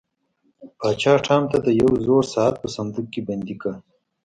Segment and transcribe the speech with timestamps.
[0.79, 3.73] پاچا ټام د یو زوړ ساعت په صندوق کې بندي کړ.